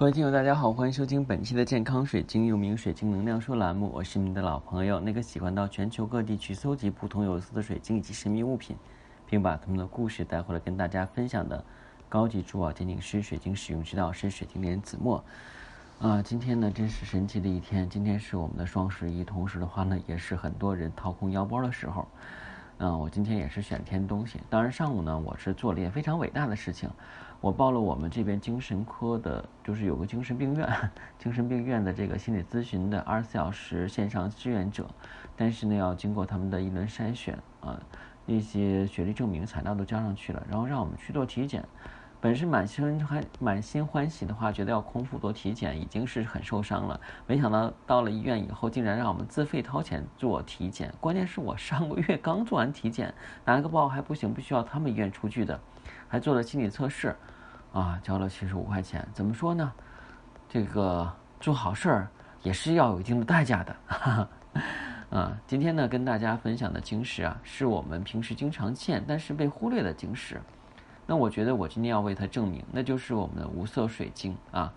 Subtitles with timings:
[0.00, 3.90] 各位听友，大家好，欢迎收听本期的健康水晶，又名水晶能量说栏目。
[3.92, 8.74] 我是您的老朋友，那个喜欢到全球各地去搜集不同有色的水晶以及神秘物品，
[9.26, 11.62] 并把他们的故事带回来跟大家分享的
[12.08, 15.22] 高级珠宝鉴定师、水晶使用指导师水晶莲子墨。
[15.98, 22.08] 啊，今天呢真是神奇的一天，今天是我们的双十一，同时的话呢，也是很多人掏空腰包的时候。
[22.82, 24.40] 嗯，我今天也是选填东西。
[24.48, 26.88] 当然上午呢，我是做了一件非常伟大的事情，
[27.38, 30.66] 我报了我们这边精神科的，就是有个精神病院，
[31.20, 34.88] 精神病院的这个心理咨询的二十四小时线上志愿者，
[35.36, 37.78] 但是呢，要经过他们的一轮筛选啊，
[38.24, 41.62] 那些学历证明材料都交上去了，然后让我们去做体检。
[42.20, 47.00] 本是满心欢满心欢喜的话，觉得要空腹做体检已经是很受伤了。
[47.26, 50.92] 没想到到了医院以后，竟然让我们自费掏钱做体检。
[51.00, 53.12] 关键是我上个月 刚做完体检，
[53.44, 55.58] 拿个报还不行，必须要他们医院出具的，
[56.08, 57.16] 还做了心理测试，
[57.72, 59.08] 啊，交了七十五块钱。
[59.14, 59.72] 怎么说呢？
[60.46, 62.08] 这个做好事儿
[62.42, 63.76] 也是要有一定的代价的。
[65.08, 70.38] 啊，今天呢，跟大家分享的晶石啊，是我们平时经常见但是被忽略的晶石。
[71.10, 74.72] 那我觉得我今天要为它证明，那就是我们的无色水晶啊，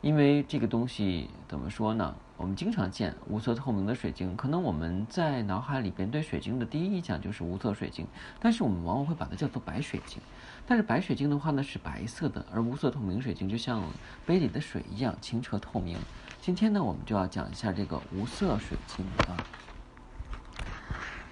[0.00, 2.16] 因为这个东西怎么说呢？
[2.36, 8.04] 我们经常见无色透明的水晶，可能我们在脑海里边对水晶的第一印象就是无色水晶，
[8.40, 10.20] 但是我们往往会把它叫做白水晶。
[10.66, 13.80] 但是白水晶的话呢是白色的，而无色透明水晶就像
[14.26, 15.96] 杯里的水一样清澈透明。
[16.40, 19.38] 今天呢，我们就要讲一下这个无色水晶啊。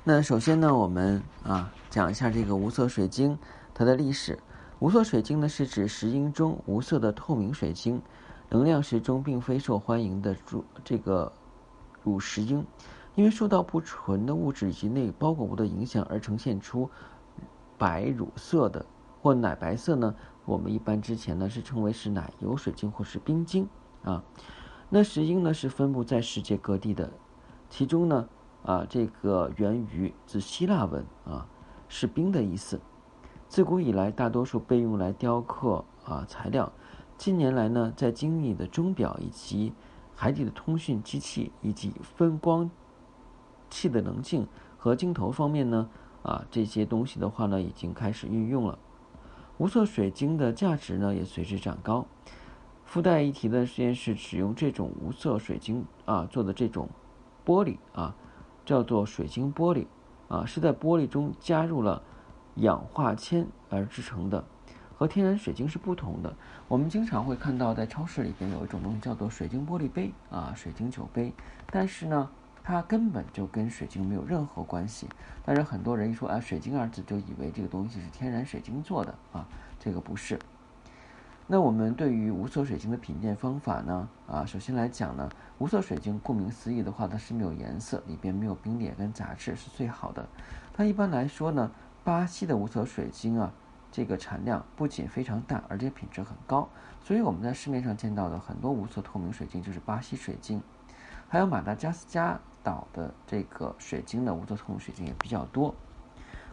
[0.04, 3.36] 那首先呢，我们啊讲一下这个无色水晶。
[3.78, 4.38] 它的历史，
[4.78, 8.00] 无色水晶呢是指石英中无色的透明水晶，
[8.48, 10.34] 能量石中并非受欢迎的
[10.82, 11.30] 这个
[12.02, 12.64] 乳石英，
[13.16, 16.88] 因为受到不纯的物质以及内包裹物的影响而呈现出
[17.76, 18.86] 白乳色的
[19.20, 20.14] 或奶白色呢，
[20.46, 23.68] 我们一般之前呢是称为是奶油水晶或是冰晶
[24.04, 24.24] 啊。
[24.88, 27.12] 那石英呢是分布在世界各地的，
[27.68, 28.26] 其中呢
[28.62, 31.46] 啊这个源于自希腊文啊
[31.88, 32.80] 是冰的意思。
[33.48, 36.72] 自古以来，大多数被用来雕刻啊材料。
[37.16, 39.72] 近年来呢，在精密的钟表以及
[40.14, 42.68] 海底的通讯机器以及分光
[43.70, 44.46] 器的棱镜
[44.76, 45.88] 和镜头方面呢，
[46.22, 48.78] 啊这些东西的话呢，已经开始运用了。
[49.58, 52.04] 无色水晶的价值呢，也随之长高。
[52.84, 56.88] 附带一提的实验室使用这种无色水晶啊做的这种
[57.44, 58.14] 玻璃啊，
[58.64, 59.86] 叫做水晶玻璃
[60.28, 62.02] 啊，是在玻璃中加入了。
[62.56, 64.42] 氧化铅而制成的，
[64.96, 66.34] 和天然水晶是不同的。
[66.68, 71.34] 我们经常会看到在超市里边有一种东西叫做水晶玻璃杯啊，水晶酒杯，
[71.70, 72.30] 但是呢，
[72.64, 75.06] 它根本就跟水晶没有任何关系。
[75.44, 79.46] 但是很多人一说啊，水晶二字就以为这个东西是天然水晶做的啊，
[79.78, 80.38] 这个不是。
[81.48, 84.08] 那我们对于无色水晶的品鉴方法呢？
[84.26, 85.28] 啊，首先来讲呢，
[85.58, 90.26] 无色水晶顾名思义的话，它是没有颜色，里边没有冰点跟杂质是最好的。
[90.72, 91.70] 它一般来说呢。
[92.06, 93.52] 巴西的无色水晶啊，
[93.90, 96.68] 这个产量不仅非常大，而且品质很高，
[97.02, 100.62] 所以我们在市面上见到的很多无色透明水晶就是巴西水晶。
[101.26, 105.74] 还有马达加斯加岛的这个水晶的无色透明水晶也比较多。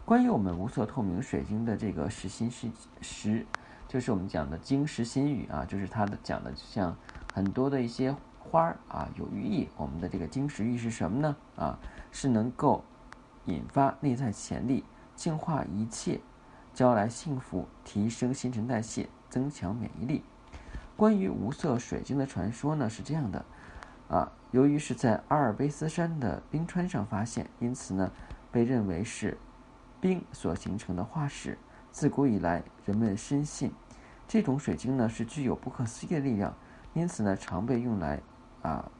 [0.04, 2.68] 关于我们无色透明水晶的这个实心是
[3.00, 3.46] 实，
[3.86, 6.96] 就是我们讲的晶石心语啊，就是它的讲的就像
[7.32, 9.68] 很多的一些花儿啊有寓意。
[9.76, 11.36] 我们的这个晶石寓意是什么呢？
[11.54, 11.78] 啊，
[12.10, 12.82] 是能够
[13.44, 14.82] 引发内在潜力。
[15.14, 16.20] 净化一切，
[16.72, 20.22] 招来幸福，提升新陈代谢，增强免疫力。
[20.96, 23.44] 关于无色水晶的传说呢，是这样的：
[24.08, 28.12] 啊，由于是在阿尔卑斯山的冰川上发现，因此呢，
[28.52, 29.36] 被认为是
[30.00, 31.58] 冰所形成的化石。
[31.90, 33.72] 自古以来，人们深信
[34.26, 36.54] 这种水晶呢是具有不可思议的力量，
[36.92, 38.20] 因此呢，常被用来
[38.62, 38.90] 啊，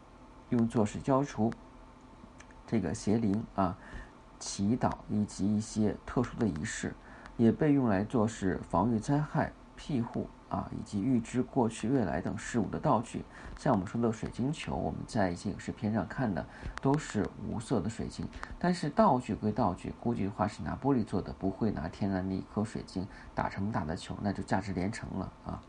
[0.50, 1.52] 用作是消除
[2.66, 3.76] 这个邪灵啊。
[4.38, 6.94] 祈祷以及一些特殊的仪式，
[7.36, 13.24] 也被用来做是防御灾害、庇护啊，以及预知过去、未来等事物的道具。
[13.58, 16.44] 像我们说的水晶球，我们在一些影视片上看的
[16.80, 18.28] 都是无色的水晶。
[18.58, 25.62] 但是道具归道具，估计的话是拿玻璃做的，不会拿天然的一颗水晶打成大的球，那就价值连城了啊。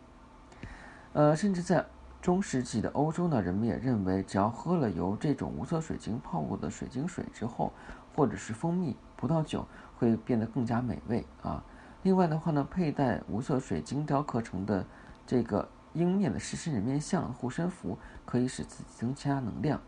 [1.14, 1.86] 呃，甚至在
[2.22, 7.72] 中世纪的欧洲呢，人们也认为，只要喝了由这种无色水晶泡过的水晶水之后，
[8.16, 9.68] 或者是蜂蜜、葡萄酒
[9.98, 11.64] 会变得更加美味啊。
[12.04, 14.86] 另外的话呢，佩戴无色水晶雕刻成的
[15.28, 19.82] 这个鹰面的狮身人面像护身符，可以使自己增加能量，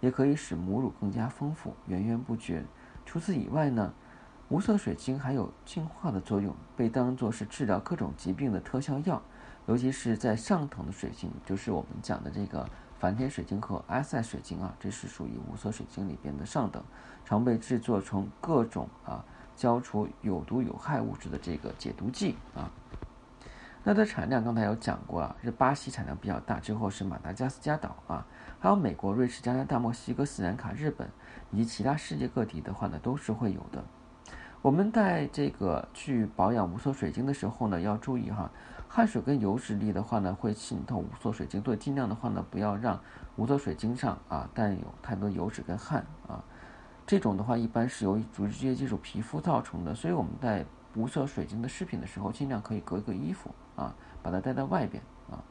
[0.00, 2.64] 也可以使母乳更加丰富、源源不绝。
[3.06, 3.92] 除此以外呢，
[4.48, 9.22] 无色水晶还有净化的作用，被当作是治疗各种疾病的特效药。
[9.66, 12.68] 尤其是在上层的水晶，就是我们讲的这个
[13.04, 16.82] 梵天水晶和埃塞水晶啊，这是属于无色水晶里边的上等，
[17.22, 19.22] 常被制作成各种啊
[19.54, 22.70] 消除有毒有害物质的这个解毒剂啊。
[23.82, 28.26] 那它的产量刚才有讲过啊，是巴西产量比较大，之后是马达加斯加岛啊，
[28.58, 31.06] 还有美国、瑞士、加拿大、墨西哥、斯里兰卡、日本
[31.50, 33.84] 以及其他世界各地的话呢，都是会有的。
[34.64, 38.50] 我们在这个去保养无色水晶的时候呢，要注意哈，
[38.88, 42.98] 汗水跟油脂粒的话呢，会浸透无色水晶，所以尽量的话呢，不要让
[43.36, 46.42] 无色水晶上啊带有太多油脂跟汗啊。
[47.06, 50.64] 这种的话，一般是由于直接接触皮肤造成的，所以我们在
[50.94, 55.44] 无色水晶的饰品的时候，尽量可以隔一个衣服啊，把它戴在外边啊。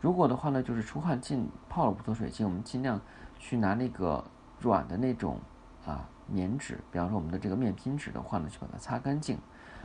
[0.00, 3.00] 如果的话呢，就是出汗浸泡了无色水晶，我们尽量
[3.38, 4.24] 去拿那个
[4.58, 5.38] 软的那种
[5.86, 9.38] 啊棉纸，比方说我们的这个面巾纸的话呢，去把它擦干净。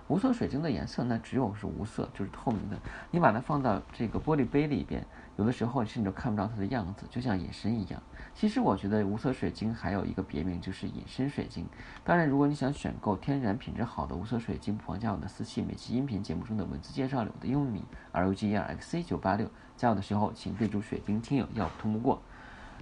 [0.07, 2.75] 无色水晶的颜色呢，只有是无色，就是透明的。
[3.12, 5.06] 你把它放到这个玻璃杯里边，
[5.38, 8.01] 有的时候甚至看不到它的样子，就像隐身一样。
[8.33, 11.63] 其实我觉得无色水晶还有一个别名，就是隐身水晶。
[12.03, 19.47] 当然，如果你想选购天然品质好的无色水晶，不妨加我的私信，每期音频节目中的文字介绍里我的英文名 R U G E R X C 九八六。
[19.77, 22.19] 加我的时候，请备注“水晶听友”，要通不过。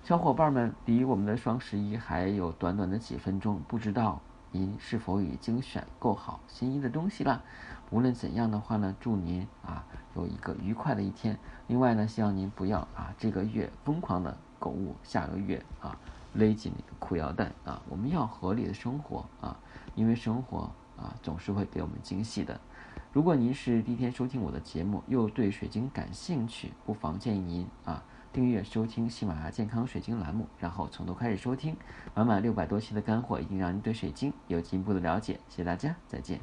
[0.08, 4.22] 小伙伴们，离我们的双十一还有短短的几分钟，不知道。
[4.52, 7.44] 您是否已经选购好心仪的东西了？
[7.90, 9.84] 无论怎样的话呢，祝您啊
[10.16, 11.38] 有一个愉快的一天。
[11.68, 16.00] 另外呢，希望您不要啊这个月疯狂的购物，下个月啊
[16.32, 17.82] 勒紧那个裤腰带啊。
[17.90, 19.60] 我们要合理的生活啊，
[19.94, 22.58] 因为生活啊总是会给我们惊喜的。
[23.12, 28.02] 如果您是第一天收听我的节目，又对水晶感兴趣，不妨建议您啊。
[28.38, 31.76] 订阅收听喜马拉雅健康水晶栏目，然后从头开始收听，
[32.14, 35.40] 满满六百多期的干货，已经让您对水晶有进一步的了解。
[35.50, 36.40] 谢谢大家，再见。